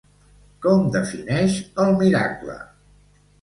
[0.65, 2.57] Com defineix el miracle?